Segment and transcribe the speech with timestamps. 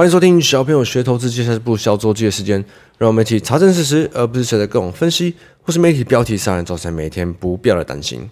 [0.00, 2.64] 欢迎收听小朋友学投资，接下来是不小周记的时间，
[2.96, 8.26] 让我们一起查证事实，而不是谁的各种分析，或是媒体标题杀人，造成每天不必要的担心。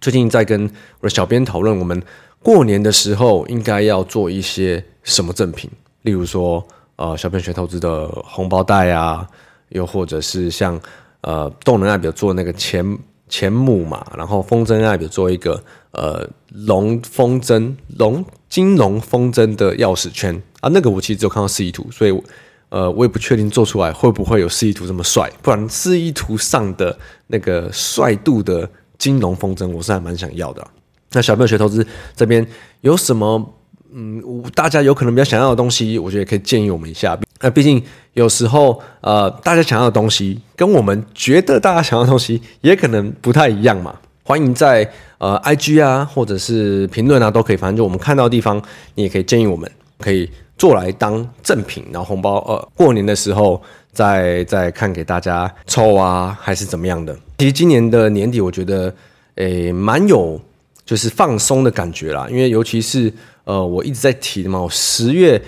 [0.00, 0.70] 最近在跟
[1.00, 2.00] 我的小编讨论，我们
[2.44, 5.68] 过年的时候应该要做一些什么赠品，
[6.02, 6.64] 例如说，
[6.94, 9.26] 呃，小朋友学投资的红包袋啊，
[9.70, 10.80] 又或者是像
[11.22, 12.86] 呃动能爱表做那个钱
[13.28, 15.60] 钱母嘛，然后风筝爱表做一个
[15.92, 20.40] 呃龙风筝龙金龙风筝的钥匙圈。
[20.60, 22.22] 啊，那个我其实只有看到示意图，所以，
[22.68, 25.30] 呃，我也不确定做出来会不会有示意图这么帅。
[25.40, 26.96] 不然示意图上的
[27.28, 28.68] 那个帅度的
[28.98, 30.66] 金龙风筝，我是还蛮想要的。
[31.12, 32.46] 那小朋友学投资这边
[32.82, 33.54] 有什么，
[33.90, 34.22] 嗯，
[34.54, 37.18] 大家有可能比较想要的东西，我觉得也可以建议我们一下。
[37.40, 37.82] 那毕竟
[38.12, 43.98] 有时候，呃，大家想要的东西跟我们觉得大家想要的东西也可能不太一样嘛。
[44.22, 47.56] 欢迎在呃 IG 啊，或者是评论啊，都可以。
[47.56, 48.62] 反正就我们看到的地方，
[48.94, 50.30] 你也可以建议我们，可以。
[50.58, 53.58] 做来当赠品，然后红包，呃，过年的时候
[53.92, 57.16] 再再看给大家抽啊，还是怎么样的？
[57.38, 58.94] 其实今年的年底，我觉得，
[59.36, 60.38] 诶，蛮有
[60.84, 63.10] 就是放松的感觉啦，因为尤其是
[63.44, 65.40] 呃，我一直在提的嘛，我十月。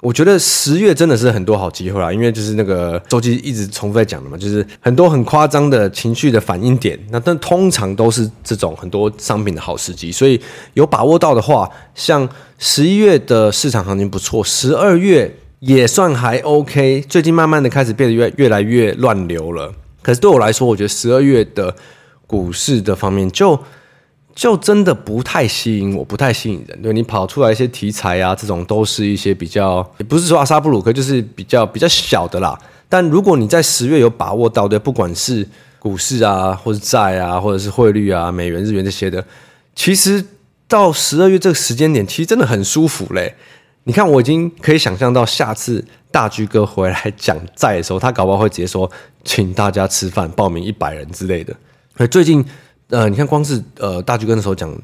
[0.00, 10.40] 我觉得十月真的是很多好机会啊，因为就是那个周期一直重复在讲的嘛，就是很多很夸张的情绪的反应点，那但通常都是这种很多商品的好时机，所以
[10.74, 19.72] 有把握到的话，像十一月的市场行情不错，十二月也算还 OK，最近慢慢的开始变得越越来越乱流了。
[20.00, 21.74] 可是对我来说，我觉得十二月的
[22.24, 23.58] 股市的方面就。
[24.38, 26.80] 就真的不太吸引我，不太吸引人。
[26.80, 32.56] 对，你跑出来一些题材啊，这种都是一些比较，也不是说阿萨布鲁克，就是比较比较小的啦。
[32.88, 35.44] 但如果你在十月有把握到的，不管是
[35.80, 39.24] 股市啊，或是债啊，或者是汇率啊，美元、日元这些的，
[39.74, 40.24] 其实
[40.68, 43.34] 到十二月这个时间点，其实真的很舒服嘞。
[43.82, 48.88] 你看，我已经可以想象到下次大居哥回来讲债的时候，他搞不好会直接说，
[49.24, 51.52] 请大家吃饭，报名一百人之类的。
[51.96, 52.44] 所以最近。
[52.90, 54.74] 呃，你看，光是呃，大居哥的时候讲，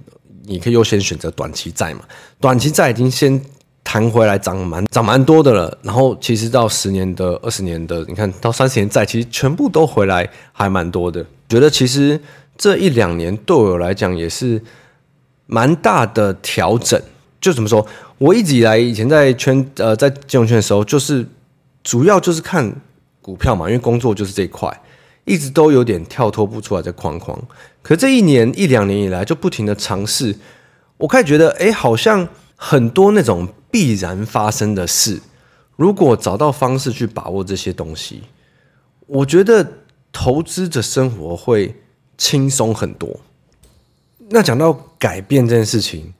[0.44, 2.00] 你可以优先选择短期债嘛。
[2.38, 3.40] 短期债已经先
[3.82, 5.78] 弹回来涨蛮涨蛮多的了。
[5.82, 11.24] 然后其实到十年的、二十年的，你看到三十年债，其实全部都回来还蛮多的。
[11.48, 12.20] 觉得其实
[12.58, 14.62] 这一两年对我来讲也是
[15.46, 17.00] 蛮大的调整。
[17.40, 17.86] 就怎么说，
[18.18, 21.26] 我一直以来以前在圈呃在金融圈的时候，就是
[21.82, 22.70] 主要就是看
[23.22, 24.68] 股票嘛，因为工作就是这一块。
[25.24, 27.38] 一直都有点跳脱不出来的框框，
[27.82, 30.36] 可这一年一两年以来就不停的尝试，
[30.98, 35.20] 我开始觉得，哎，好像很多那种必然发生的事，
[35.76, 38.24] 如果找到方式去把握这些东西，
[39.06, 39.66] 我觉得
[40.12, 41.74] 投资的生活会
[42.18, 43.20] 轻松很多。
[44.30, 46.12] 那讲到改变这件事情，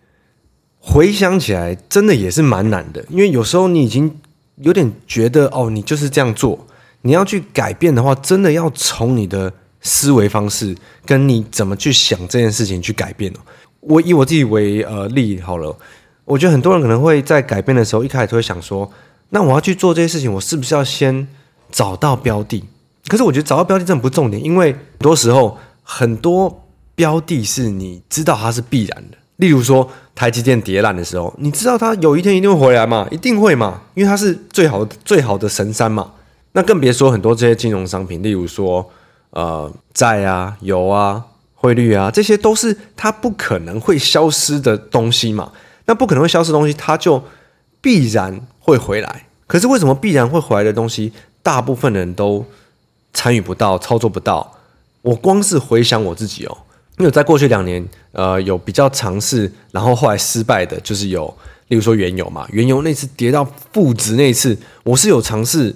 [0.79, 4.19] 回想起来真的也是蛮难的，因为有时候你已经
[4.57, 6.67] 有点觉得，哦，你就是这样做。
[7.07, 13.37] 你要去改变的话，真的要从你的思维方式跟你怎么去想这件事情去改变哦。
[13.81, 15.77] 我以我自己为呃例好了，
[16.25, 18.91] 我觉得很多人可能会在改变的时候，一开始就会想说，
[19.29, 21.29] 那我要去做这些事情，我是不是要先
[21.71, 22.65] 找到标的？
[23.07, 29.19] 可是我觉得找到标的真的不重点，因为很多时候很多标的是你知道它是必然的。
[29.37, 33.07] 例如说台积电跌烂的时候，你知道它有一天一定会回来嘛？
[33.11, 33.83] 一定会嘛？
[33.93, 36.11] 因为它是最好最好的神山嘛。
[36.57, 38.89] 那更别说很多这些金融商品，例如说，
[39.31, 41.21] 呃，债啊、油啊、
[41.53, 45.51] 汇率啊，这些都是它不可能会消失的东西嘛。
[45.87, 47.21] 那不可能会消失东西，它就
[47.81, 49.27] 必然会回来。
[49.49, 51.13] 可是为什么必然会回来的东西，
[51.43, 52.47] 大部分人都
[53.13, 54.57] 参与不到、操作不到？
[55.03, 56.57] 我光是回想我自己哦，
[56.99, 61.27] 因为在过去两年，呃，有比较尝试，然后后来失败的，就是有，
[61.67, 65.75] 例如说原油嘛，原油那次跌到负值那一次，我是有尝试。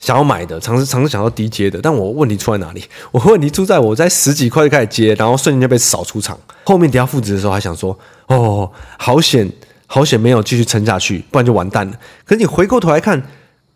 [0.00, 2.84] 想要买的，尝试尝试想要低接的，但我问题出在哪里？
[3.10, 6.38] 我问题出在我在十几块就开始接，然后瞬间就被扫出场。
[6.64, 9.50] 后面底下负值的时候，还想说：“哦，好险，
[9.86, 11.94] 好险，没有继续撑下去，不然就完蛋了。”
[12.24, 13.20] 可是你回过头来看，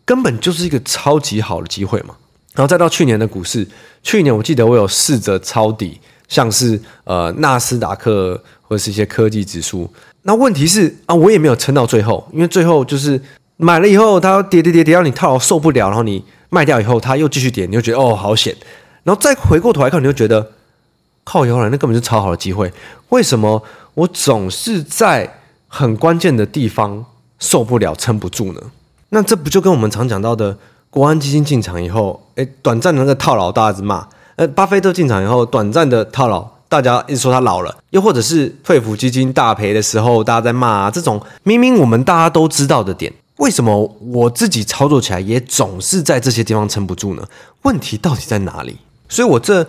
[0.05, 2.15] 根本就是一个超级好的机会嘛。
[2.53, 3.67] 然后再到去年的股市，
[4.01, 5.99] 去年我记得我有试着抄底，
[6.29, 9.91] 像是呃纳斯达克或者是一些科技指数。
[10.21, 13.21] 那问题是啊，我也没有撑到最后，因为最后就是。
[13.63, 18.55] 买了以后，它跌跌跌跌到你套牢受不了，然后你卖掉以后，它又继续跌，你就觉得哦好险，
[19.03, 20.51] 然后再回过头来看，你就觉得
[21.23, 22.71] 靠腰了，那根本是超好的机会。
[23.09, 23.63] 为什么
[23.93, 27.05] 我总是在很关键的地方
[27.39, 28.61] 受不了、撑不住呢？
[29.09, 30.57] 那这不就跟我们常讲到的
[30.89, 43.13] 国安基金进场以后，诶，短暂的那个套牢，大家一直骂；呃，巴菲特进场以后，短暂的套牢，大家一直说他老了；又或者是退抚基金大赔的时候，大家在骂啊，这种明明我们大家都知道的点。
[43.43, 47.27] 为什么我自己操作起来也总是在这些地方撑不住呢？
[47.63, 48.77] 问题到底在哪里？
[49.09, 49.67] 所以我这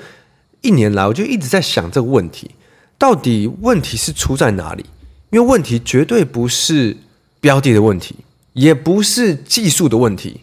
[0.60, 2.52] 一年来，我就一直在想这个问题：
[2.96, 4.86] 到底问题是出在哪里？
[5.30, 6.96] 因为问题绝对不是
[7.40, 8.14] 标的的问题，
[8.52, 10.42] 也不是技术的问题，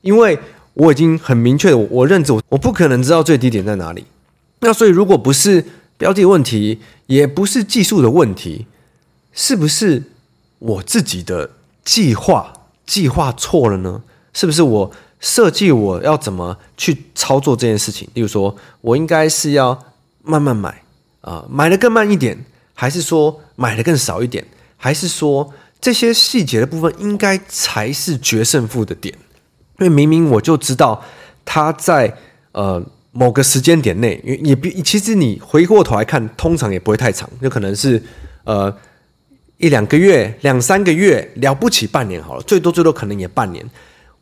[0.00, 0.36] 因为
[0.72, 4.04] 我已经很明确的，我认知我我不可能知道最低点在哪里。
[4.58, 5.64] 那所以，如果不是
[5.96, 8.66] 标的的问题，也不是技术的问题，
[9.32, 10.02] 是不是
[10.58, 11.50] 我自己的
[11.84, 12.52] 计划
[12.86, 14.02] 计划错了呢？
[14.32, 14.90] 是不是我
[15.20, 18.08] 设计我要怎么去操作这件事情？
[18.14, 19.78] 例如说，我应该是要
[20.22, 20.70] 慢慢买
[21.20, 22.44] 啊，呃，买得更慢一点，
[22.74, 24.44] 还是说买得更少一点，
[24.76, 29.14] 还是说这些细节的部分应该才是决胜负的点？
[29.78, 31.02] 因为明明我就知道
[31.44, 32.16] 它在
[32.52, 32.84] 呃。
[33.16, 38.02] 某个时间点内，也也比其实你回过头来看，通常也不会太长，就可能是
[38.42, 38.76] 呃
[39.58, 43.64] 一两个月、两三个月，了不起半年好了，最多最多可能也半年。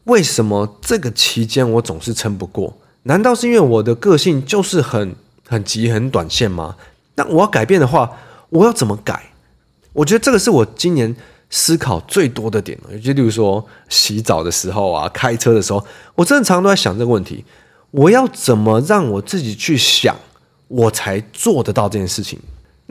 [0.05, 2.76] 为什么这个期间我总是撑不过？
[3.05, 5.14] 难道是因为我的个性就是很
[5.49, 6.76] 很急、很短线吗？
[7.14, 8.11] 那我要改变的话，
[8.50, 9.31] 我要怎么改？
[9.93, 11.14] 我觉得这个是我今年
[11.50, 12.99] 思考最多的点了。
[12.99, 15.84] 就例如说洗澡的时候啊，开车的时候，
[16.14, 17.44] 我真的常常都在想这个问题。
[17.90, 20.17] 我要怎么让我自己去想，
[20.69, 22.38] 我才做得到这件事情？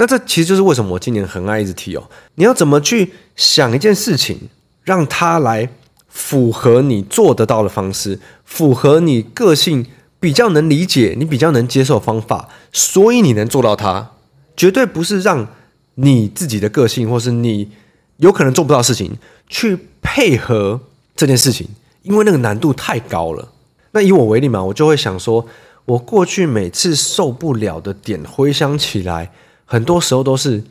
[0.01, 2.09] 那这其实就是为什么我今年很爱一直提哦。
[2.33, 4.49] 你要怎么去想一件事情，
[4.83, 5.69] 让它来
[6.07, 9.85] 符合你做得到的方式，符合你个性
[10.19, 14.13] 比较能理解、你比较能接受方法，所以你能做到它，
[14.57, 15.47] 绝对不是让
[15.93, 17.69] 你自己的个性或是你
[18.17, 20.81] 有可能做不到的事情去配合
[21.15, 21.67] 这件事情，
[22.01, 23.49] 因为那个难度太高了。
[23.91, 25.45] 那以我为例嘛，我就会想说，
[25.85, 29.31] 我过去每次受不了的点，回想起来，
[29.71, 30.61] 很多时候都是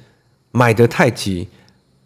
[0.53, 1.49] 买得太急，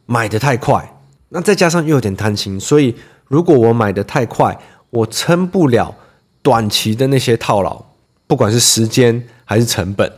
[0.07, 0.97] 买得太快。
[1.31, 2.95] 那再加上又有点贪心，所以
[3.27, 4.57] 如果我买得太快，
[4.91, 5.93] 我撑不了
[6.41, 7.85] 短期的那些套牢，
[8.29, 10.13] 不管是时间还是成本。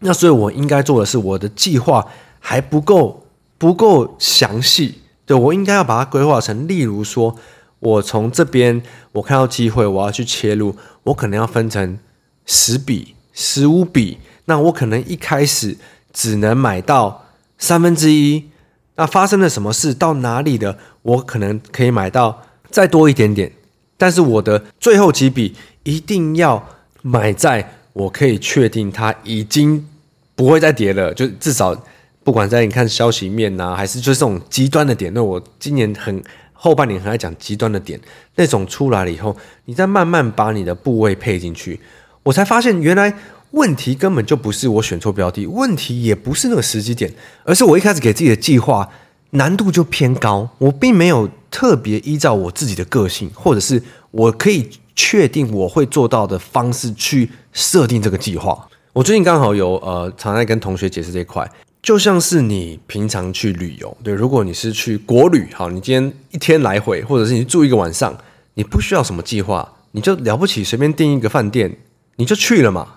[0.00, 2.06] 那所以我应该做的是，我的计划
[2.38, 3.24] 还不够
[3.56, 7.34] 不够详细，对，我应该要把它规划成，例如说。
[7.80, 8.82] 我从这边，
[9.12, 10.74] 我看到机会，我要去切入。
[11.04, 11.96] 我可能要分成
[12.44, 14.18] 十笔、十五笔。
[14.46, 15.76] 那我可能一开始
[16.18, 17.26] 只能买到
[17.58, 18.50] 三分之一。
[18.96, 19.94] 那发生了什么事？
[19.94, 20.76] 到哪里的？
[21.02, 23.52] 我可能可以买到再多一点点。
[23.96, 25.54] 但是我的最后几笔
[25.84, 26.68] 一定要
[27.02, 29.86] 买在我可以确定它已经
[30.34, 31.14] 不会再跌了。
[31.14, 31.80] 就至少
[32.24, 35.14] 不管在你看消息面呐、还是就是这种极端的点。
[35.14, 36.20] 那我今年很。
[36.60, 38.00] 后半年很爱讲极端的点，
[38.34, 39.36] 那种出来了以后，
[39.66, 41.78] 你再慢慢把你的部位配进去，
[42.24, 43.14] 我才发现原来
[43.52, 47.12] 问题根本就不是我选错标的，问题也不是那个时机点，
[47.44, 48.88] 而是我一开始给自己的计划
[49.30, 58.68] 难度就偏高，我并没有特别依照我自己的个性，或者是我可以确定我会做到的方式去设定这个计划。
[58.92, 61.50] 我最近刚好有呃，常在跟同学解释这一块。
[61.80, 68.18] 就像是你平常去旅游，对，如果你是去国旅，好，你今天一天来回，或者是你住一个晚上，
[68.54, 71.78] 你不需要什么计划，你就了不起，随便订一个饭店，
[72.16, 72.96] 你就去了嘛。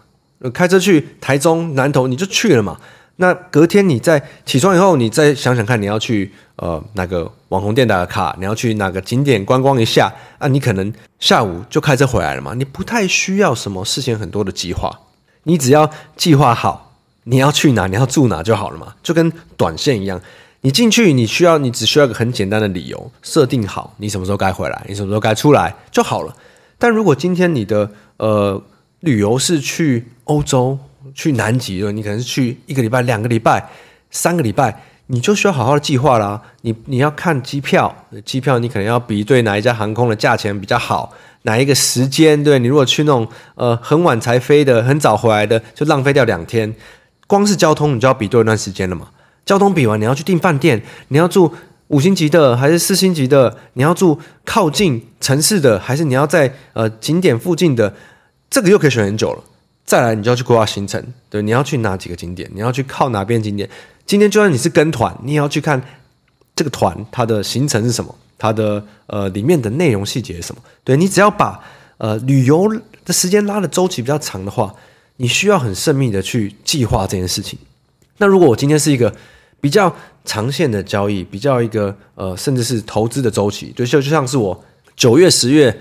[0.50, 2.78] 开车去台中南投，你就去了嘛。
[3.18, 10.48] 那隔天你在起床以后，你再想想看，你要去呃哪个网红店打个卡，你要去哪个景点观光一下啊？
[10.48, 12.54] 你可能下午就开车回来了嘛。
[12.56, 15.00] 你不太需要什么事先很多的计划，
[15.44, 16.88] 你只要计划好。
[17.26, 17.86] 你要去哪？
[17.86, 20.20] 你要住哪就好了嘛，就跟短线一样。
[20.62, 26.36] 你进去，你需要，你只需要一个很简单的理由，设定好你什么时候该回来，你什么时候该出来就好了。
[26.80, 27.88] 但如果今天你的
[28.18, 28.60] 呃
[29.02, 30.80] 旅游是去欧洲、
[31.14, 33.70] 去南极了，你可能是去一个礼拜、两个礼拜、
[34.10, 36.42] 三个礼拜，你就需要好好的计划啦。
[36.62, 37.94] 你你要看机票，
[38.24, 41.14] 机票你可能要比对哪一家航空的价钱比较好。
[41.44, 42.44] 哪一个时间？
[42.44, 46.72] 对，你如果去那种呃很晚才飞的，很早回来的，就浪费掉两天。
[47.26, 49.08] 光是交通，你就要比对一段时间了嘛？
[49.44, 51.52] 交通比完，你要去订饭店，你要住
[51.88, 53.58] 五星级的还是四星级的？
[53.74, 57.92] 你要住靠近城市的，还是你要在呃景点附近的？
[58.52, 59.44] 这个又可以选很久了。
[59.84, 62.48] 再来，你就要去规划行程，对，你要去哪几个景点？
[62.54, 63.68] 你要去靠哪边景点？
[64.06, 65.82] 今天就算你是跟团，你也要去看
[66.56, 70.62] 这个团它的行程是什么，它的呃里面的内容细节是什么？
[70.84, 71.60] 对，你只要把
[71.98, 72.70] 呃旅游
[73.04, 74.76] 的时间拉的周期比较长的话。
[75.18, 77.60] 你需要很慎密的去计划这件事情。
[78.18, 79.14] 那如果我今天是一个
[79.60, 84.64] 比较长线的交易，比较一个呃，甚至是投资的周期，就就就像是我
[84.96, 85.80] 九月、十月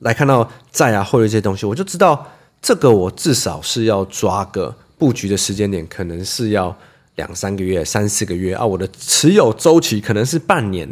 [0.00, 2.26] 来看到债啊或者这些东西，我就知道
[2.60, 6.76] 这个我至少是要抓个布局的时间点，可能是要
[7.16, 8.64] 两三个月、三四个月啊。
[8.64, 10.88] 我的持有周期可能是半年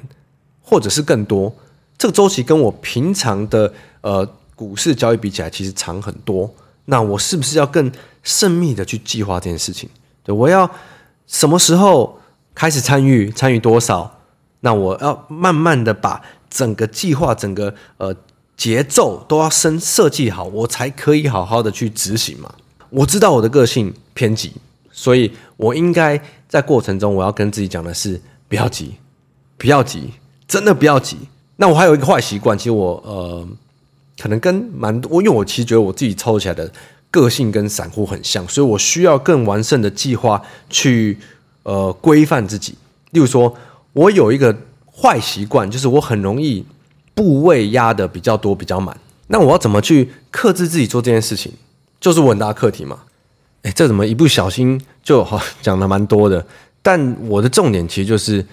[0.61, 1.55] 或者是更多。
[1.99, 6.53] 这个周期跟我平常的呃股市交易比起来，其实长很多。
[6.87, 7.91] 那我是不是要更
[8.23, 9.89] 慎密的去计划这件事情？
[10.23, 10.71] 对，我要
[11.27, 12.21] 什么时候
[12.55, 13.31] 开始参与？
[13.31, 14.21] 参与多少？
[14.61, 18.15] 那我要慢慢的把整个计划、整个呃
[18.57, 22.55] 节奏都要先设计好，我才可以好好的去执行嘛。
[22.91, 24.53] 我知道我的个性偏急，
[24.91, 28.95] 所以我应该在过程中，我要跟自己讲的是：不要急，
[29.59, 30.13] 不要急，
[30.49, 31.17] 真的不要急。
[31.57, 33.47] 那我还有一个坏习惯，其实我呃。
[34.19, 36.73] 可能跟蛮多，因为我其实觉得我自己操作起来的
[37.11, 41.19] 个性跟散户很像，所以我需要更完善的计划去
[41.65, 42.75] 呃规范自己。
[43.11, 43.55] 例如说，
[43.93, 44.57] 我有一个
[44.91, 46.65] 坏习惯，就是我很容易
[47.17, 48.97] 部位压的比较多、比较满。
[49.27, 51.53] 那我要怎么去克制自己做这件事情，
[51.99, 53.01] 就是我很大课题嘛。
[53.63, 56.47] 哎，这怎么一不小心就好讲的蛮多的？
[56.81, 58.47] 但我的重点其实就是，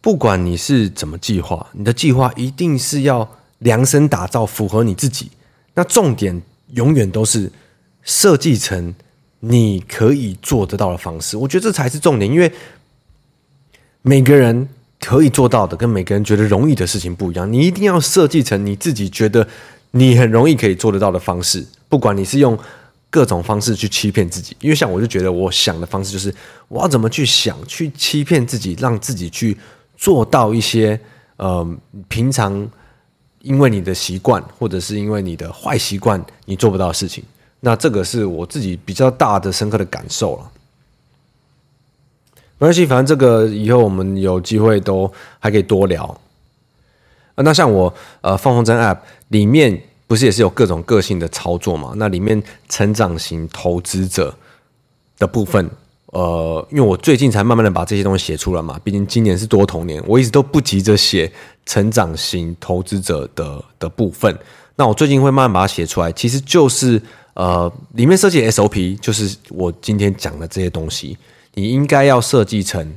[0.00, 3.28] 不管你是怎么计划，你的计划一定是要。
[3.60, 5.30] 量身打造，符合你自己。
[5.74, 6.40] 那重点
[6.72, 7.52] 永远都是
[8.02, 8.94] 设计成
[9.40, 11.36] 你可以做得到的方式。
[11.36, 12.50] 我觉得这才是重点，因为
[14.00, 14.66] 每个人
[15.00, 17.50] 可以做到的，跟每个人觉得容易的事情不一样。
[17.52, 19.44] 你一定要设计成你自己觉得
[19.90, 21.66] 你很容易可以做得到的方式。
[21.88, 22.56] 不管你是用
[23.08, 26.32] 各种方式去欺骗自己，因为像我就觉得，我想的方式就是
[26.68, 29.56] 我要怎么去想，去欺骗自己，让自己去
[29.96, 31.00] 做到一些
[31.38, 31.66] 呃
[32.08, 32.70] 平常。
[33.42, 37.24] 因为你的习惯，或者是因为你的坏习惯，你做不到的事情，
[37.60, 40.50] 那这个是我自己比较大的深刻的感受了。
[42.60, 46.20] 没关系，反正这个以后我们有机会都还可以多聊。
[47.36, 48.98] 那像我呃放风筝 App
[49.28, 51.94] 里面不是也是有各种个性的操作嘛？
[51.96, 54.36] 那里面成长型投资者
[55.18, 55.70] 的部分。
[56.12, 61.32] 呃，因为我最近才慢慢的把这些东西写出来嘛，毕竟今年是多头年，我一直都不急着写
[61.64, 64.36] 成长型投资者的的部分。
[64.76, 67.00] 那我最近会慢慢把它写出来，其实就是
[67.34, 71.16] 呃，里面设计 SOP，就是我今天讲的这些东西，
[71.54, 72.94] 你应该要设计成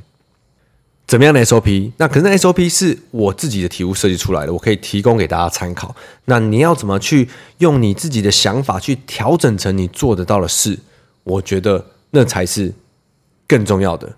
[1.06, 1.92] 怎么样的 SOP？
[1.96, 5.94] 那可是 SOP 是我自己的题目设计出来的，我可以提供给大家参考。
[6.26, 10.78] 那你要怎么去用你自己的想法去调整成你做得到的事？
[11.24, 12.72] 我觉得那才是。
[13.46, 14.10] 更重要的，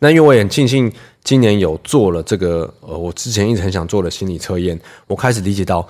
[0.00, 0.92] 那因为我也很庆幸
[1.24, 5.88] 今年有做了这个呃，我之前一直很想做的心理测验，我开始理解到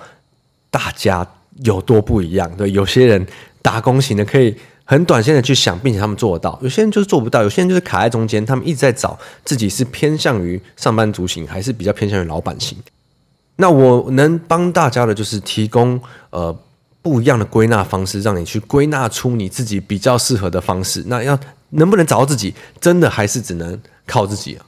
[0.71, 1.29] 大家
[1.65, 2.49] 有多不一样。
[2.55, 3.27] 对，有些人
[3.61, 12.77] 打工型的可以很短线的去想，并且他们做得到；有些人就是做不到，有些人就是卡在中间，他们一直在找自己是偏向于上班族型，还是比较偏向于老板型。
[13.55, 15.99] 那我能帮大家的就是提供
[16.29, 16.55] 呃。
[17.03, 21.03] 不一样的归纳方式，让你去归纳出你自己比较适合的方式。
[21.07, 21.37] 那要
[21.71, 24.65] 能不能找到自己，真的还是只能靠自己啊？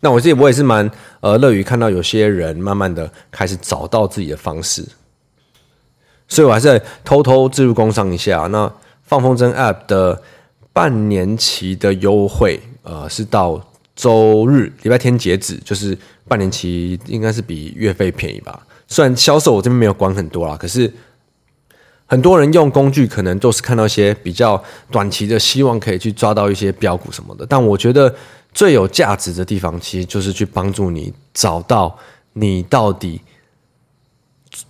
[0.00, 4.86] 那我自己我也是蛮呃乐于看到有些人慢慢的开始找到自己的方式，
[6.28, 8.46] 所以我还是偷偷自入工商一下。
[8.52, 8.70] 那
[9.06, 10.22] 放风筝 App 的
[10.72, 13.60] 半年期的优惠，呃，是到
[13.94, 15.96] 周日礼拜天截止，就是
[16.28, 18.66] 半年期应该是比月费便宜吧。
[18.86, 20.92] 虽然销售我这边没有管很多啦，可是。
[22.08, 27.44] 很多人用工具可能都是看到一些比较短期的，希望可以去抓到一些标股什么的。
[27.44, 28.14] 但我觉得
[28.54, 31.98] 最有价值的地方，其实就是去帮助你找到
[32.34, 33.20] 你到底，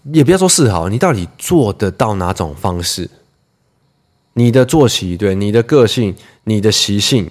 [0.04, 3.10] 也不要说是好，你到底做得到哪种方式？
[4.36, 6.14] 你的作息，对你的个性、
[6.44, 7.30] 你的习性，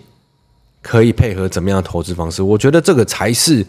[0.81, 2.43] 可以配合怎么样的投资方式？
[2.43, 3.65] 我觉得这个才是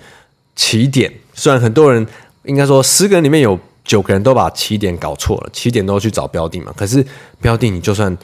[0.55, 1.13] 起点。
[1.33, 2.07] 虽然很多人
[2.45, 3.59] 应该说十个人里面有。
[3.87, 6.75] 九个人都把起点搞错了，起点都去找标的嘛。
[6.77, 7.07] 可是
[7.41, 8.19] 标的你就算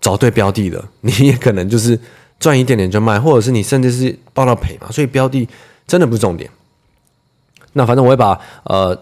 [0.00, 1.98] 找对标的了，你也可能就是
[2.38, 4.88] 赚一点点就卖，或者是你甚至是报到赔嘛。
[4.92, 5.48] 所以标的
[5.88, 6.48] 真的不是重点。
[7.72, 8.96] 那反正我会把呃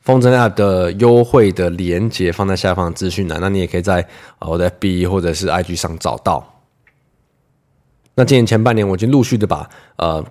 [0.00, 4.06] 风筝 App 的优惠的链接放在下方资讯栏，那你也可以在
[4.38, 6.60] 我的 FB 或者是 IG 上找到。
[8.14, 10.24] 那今年前半年我已经陆续的把呃。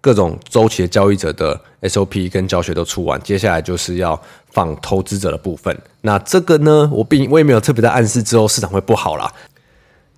[0.00, 5.74] 各种周期的交易者的 SOP 跟教学都出完，接下来就是要放投资者的部分。
[6.02, 9.32] 那这个呢，我并我也没有特别的暗示之后市场会不好啦。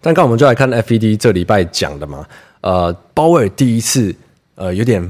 [0.00, 2.26] 但刚我们就来看 FED 这礼拜讲的嘛，
[2.62, 4.12] 呃，鲍威尔第一次
[4.56, 5.00] 呃有点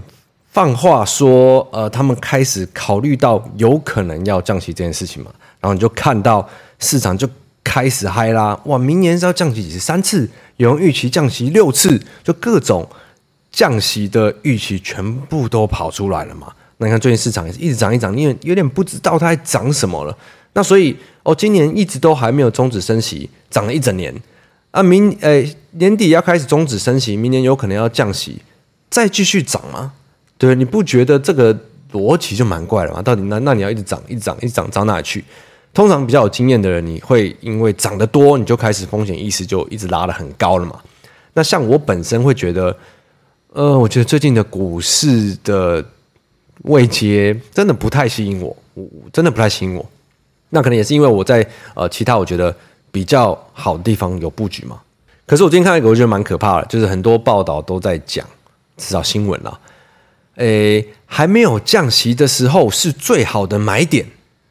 [0.57, 6.49] 放话说，呃，他们开始考虑到有可能要降息这件事情嘛，然后你就看到
[6.79, 7.29] 市场就
[7.63, 9.79] 开始嗨啦，哇，明年是要降息几次？
[9.79, 10.27] 三次？
[10.57, 12.89] 有人预期降息六次，就各种。
[13.53, 16.51] 降息的预期全部都跑出来了嘛？
[16.79, 20.17] 那你看最近市场也是一直涨一涨，因为有点不知道它在涨什么了。
[20.55, 24.15] 那所以哦，今年一直都还没有终止升息，涨了一整年
[24.71, 24.83] 啊。
[24.83, 28.41] 明诶、欸、年底要开始终止升息，明年有可能要降息，
[28.89, 29.93] 再继续涨吗？
[30.39, 31.57] 对，你不觉得这个
[31.93, 33.01] 逻辑就蛮怪了吗。
[33.01, 35.25] 到底那那你要一直涨，一直涨，一直涨，涨哪里去？
[35.73, 40.81] 通常比较有经验的人，你会因为涨得多，你就开始风险意识就一直拉得很高了嘛。
[41.35, 42.75] 那像我本身会觉得，
[43.53, 45.85] 呃，我觉得最近的股市的
[46.63, 49.85] 位阶真的不太吸引我，我真的不太吸引我。
[50.49, 52.55] 那可能也是因为我在呃其他我觉得
[52.91, 54.81] 比较好的地方有布局嘛。
[55.27, 58.25] 可是我今天看到一个，我觉得蛮可怕的，就是很多报道都在讲，
[58.79, 59.59] 至少新闻啦，
[60.37, 64.07] 诶，还没有降息的时候是最好的买点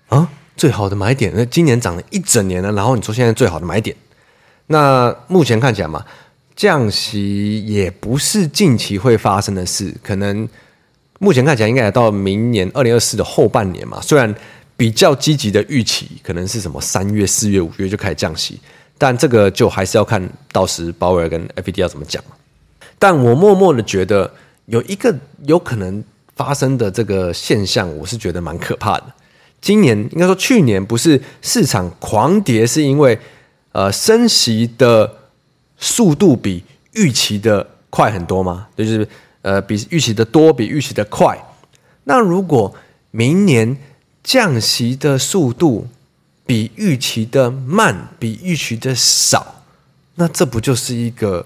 [0.09, 0.29] 啊。
[0.57, 3.93] 最好的买点，那今年涨了一整年了，然后你说现在最好的买点，
[4.67, 6.05] 那目前看起来嘛，
[6.55, 10.47] 降息也不是近期会发生的事，可能
[11.19, 13.99] 目前看起来应该要到明年二零二四的后半年嘛。
[14.01, 14.33] 虽然
[14.77, 18.57] 比较积极的预期可能是什么三月、四月、五月就开始降息，
[18.97, 22.23] 但这个就还是要看到时鲍威尔跟 FED 要怎么讲。
[22.97, 24.33] 但我默默的觉得
[24.65, 26.03] 有一个有可能
[26.35, 29.13] 发生的这个现象，我是觉得蛮可怕的。
[29.61, 33.19] 今年应该说去年不是市场狂跌，是因为
[33.71, 35.11] 呃升息的
[35.77, 38.67] 速度比预期的快很多吗？
[38.75, 39.07] 就是
[39.41, 41.37] 呃比预期的多，比预期的快。
[42.03, 42.75] 那如果
[43.11, 43.77] 明年
[44.23, 45.87] 降息的速度
[46.45, 49.63] 比预期的慢，比预期的少，
[50.15, 51.45] 那这不就是一个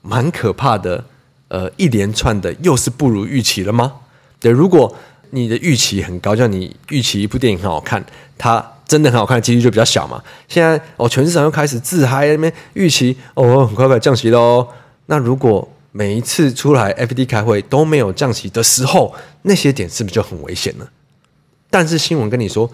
[0.00, 1.04] 蛮可怕的
[1.48, 3.94] 呃一连串的又是不如预期了吗？
[4.40, 4.96] 对，如果。
[5.30, 8.02] 你的预期很高，像你预期一部电影很好看，
[8.38, 10.24] 它真的很好看的几率就比较小嘛。
[10.48, 14.66] 现在哦，全市场又开始自嗨，那边预期哦，很快快降息喽。
[15.04, 20.88] 那如果每一次出来 F D 开会都没有降息的时候，那些点是不是就很危险了？
[21.68, 22.70] 但是新闻跟你说，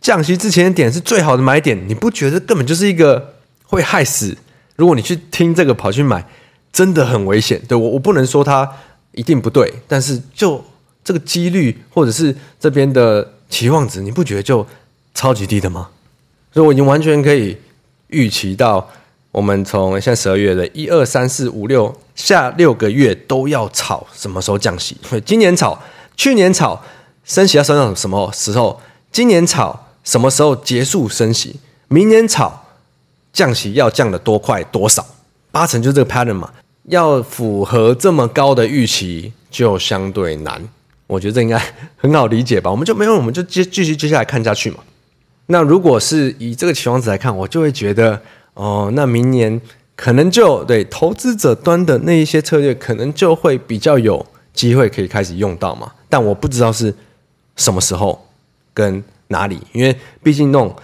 [0.00, 4.36] 降息之前的点是最好的买点，你不觉得根本就是一个会害死？
[4.76, 6.24] 如果你去听这个跑去买，
[6.72, 7.60] 真的很危险。
[7.68, 8.70] 对，我，我不能说它
[9.12, 10.64] 一定不对，但是就。
[11.02, 14.64] 这个几率或者是这边的期望值，你不觉得就
[15.14, 15.88] 超级低的吗？
[16.52, 17.56] 所以我已经完全可以
[18.08, 18.86] 预期到，
[19.32, 24.94] 我们从现在十二月的一二三四五六下六个月都要炒什么时候降息？
[25.24, 25.82] 今年炒，
[26.16, 26.80] 去年炒
[27.24, 28.78] 升息要升到什么时候？
[29.10, 31.58] 今年炒什么时候结束升息？
[31.88, 32.66] 明年炒
[33.32, 35.04] 降息要降的多快多少？
[35.50, 36.50] 八成就这个 pattern 嘛，
[36.84, 40.62] 要符合这么高的预期就相对难。
[41.06, 41.60] 我觉得这应该
[41.96, 42.70] 很好理解吧？
[42.70, 44.78] 我们就没有，我们就接继续接下来看下去嘛。
[45.46, 48.20] 那如果是以这个期望值来看，我就会觉得，
[48.54, 49.60] 哦，那明年
[49.96, 55.90] 可能就对投资者端的那一些策略，可能就会比较有机会可以开始用到嘛。
[56.08, 56.94] 但我不知道是
[57.56, 58.28] 什么时候
[58.72, 60.74] 跟哪里，因为毕竟那种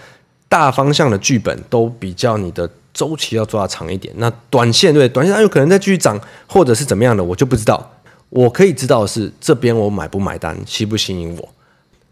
[0.49, 4.11] 大方向的剧本都比较你的周期要抓长一点。
[4.17, 7.91] 那短线对短线它有可能再继续涨，或者是怎么样的，我就不知道。
[8.29, 11.49] 我可以知道的是这边我买不买单，吸不吸引我。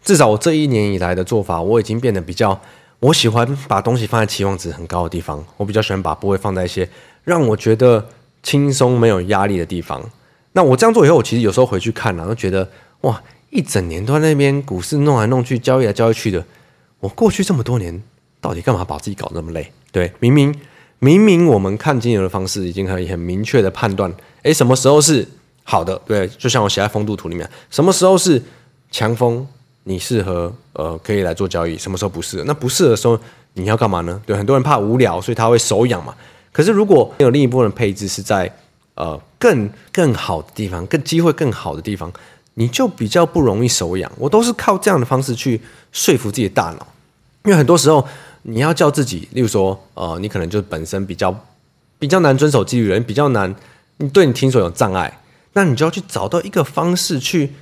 [0.04, 2.62] 至少我这一年以来的做法，我已经变得比较，
[3.00, 5.43] 我喜欢把东西放在期望值很高的地方。
[5.58, 6.88] 我比较喜欢把部位放在一些
[7.24, 8.08] 让我觉得
[8.43, 10.00] 轻松、没有压力的地方。
[10.54, 12.69] 那我这样做以后，我其实有时候回去看啊，都觉得
[13.02, 16.45] 哇，一整年都在那边股市弄来弄去，交易来交易去的。
[17.00, 18.02] 我过去这么多年，
[18.39, 19.71] 到底干嘛把自己搞那么累？
[19.91, 20.56] 对，明明
[21.00, 25.28] 明明我们看金牛的方式已经可以很明确的判断，诶，什么时候是。
[25.68, 28.40] 好的，对，就像我写在风度图里面，什么时候是
[28.92, 29.44] 强风，
[29.86, 32.44] 你适合呃可以来做交易，什么时候不适合？
[32.44, 33.20] 那不适合的时候
[33.54, 34.22] 你要干嘛呢？
[34.28, 36.14] 对，很多人怕无聊，所以他会手痒嘛。
[36.52, 38.56] 可是如果有另一部分配置是在
[38.94, 42.14] 呃更更好的地方，更机会更好的地方，
[42.54, 44.12] 你就比较不容易手痒。
[44.20, 45.60] 我都是靠这样的方式去
[45.92, 46.88] 说服自己的大脑，
[47.44, 48.08] 因为很多时候
[48.48, 51.36] 你要叫自己，例如说呃你可能就本身比较
[51.98, 53.54] 比较难遵守纪律，人比较难，
[53.98, 55.22] 你对你听说有障碍。
[55.54, 57.54] 那你就要去找到一个方式去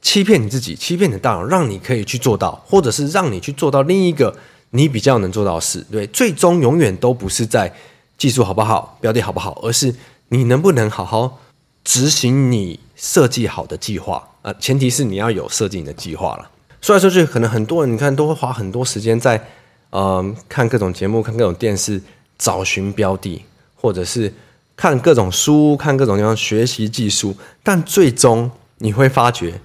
[0.00, 4.34] 欺骗你自己，欺骗你的大脑，让你可以去做到，或者是让你去做到另一个
[4.70, 5.84] 你比较能做到的事。
[5.90, 7.74] 对，最终永远都不是在
[8.16, 9.94] 技术好不好，标的好不好，而是
[10.28, 11.40] 你能不能好好
[11.82, 14.26] 执行你设计好的计划。
[14.42, 16.48] 呃，前提是你要有设计你的计划了。
[16.80, 19.44] 说来说去，可能很多人你看都会花很多时间在、
[19.90, 22.00] 呃、看各种节目、看各种电视，
[22.36, 24.32] 找寻标的，或者是。
[24.80, 29.60] 看各种书，看各种地方学习技术，但最终你会发觉，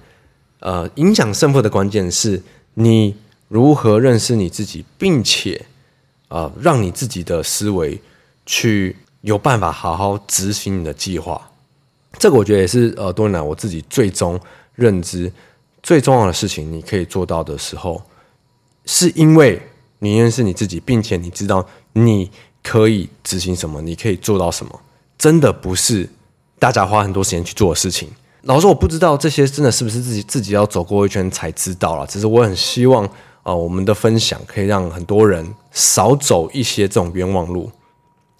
[0.58, 2.42] 呃，影响胜负的关键是
[2.74, 3.14] 你
[3.46, 5.66] 如何认识你自己，并且，
[6.26, 8.02] 呃，让你自己的思维
[8.44, 11.48] 去有办法好好执行你的计划。
[12.18, 14.36] 这个我觉得也是呃，多年来我自己最终
[14.74, 15.32] 认知
[15.80, 16.72] 最重要的事情。
[16.72, 18.02] 你可以做到的时候，
[18.84, 19.62] 是因为
[19.98, 22.30] 你认识你自己，并且你知道你
[22.62, 24.80] 可以执行什么，你可以做到什么。
[25.16, 26.08] 真的不是
[26.58, 28.08] 大家花很多时间去做的事情，
[28.42, 32.04] 老实说，我不知道这些真的是不是自己自己要走过一圈才知道啦。
[32.06, 37.70] 只是我很希望啊、呃，我们的分享可以让很多人少走一些这种冤枉路。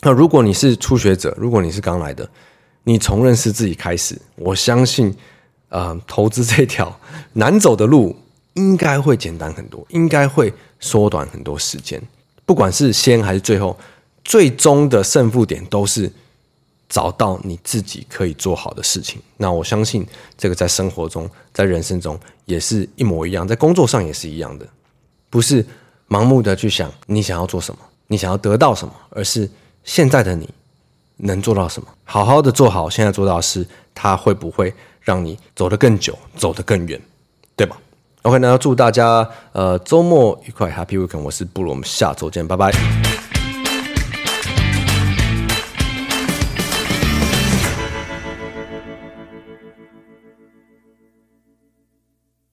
[0.03, 2.29] 那如果你是初学者，如果你是刚来的，
[2.83, 5.15] 你从认识自己开始，我相信，
[5.71, 6.95] 呃，投资这条
[7.33, 8.15] 难走的路
[8.55, 10.53] 应该会简单很多，应该会
[10.85, 12.01] 缩短很多时间。
[12.45, 13.75] 不管是先还是最后，
[14.23, 16.13] 最终的胜负点都是
[16.91, 19.19] 找到你自己可以做好的事情。
[19.39, 24.69] 那我相信这个在生活中，在人生中也是一模一样，在工作上也是一样的，
[25.31, 25.65] 不是
[26.07, 29.51] 盲目的去想你想要做什么，你想要得到什么，而是
[29.85, 30.47] 现在的你
[31.17, 37.01] 能做到什么，好好的做好现在做到的事，它会不会让你走得更久，走得更远，
[37.57, 37.81] 对吧
[38.25, 41.21] ？OK，那要祝大家呃周末愉快，Happy Weekend！
[41.21, 42.73] 我是布鲁，我们下周见，拜拜。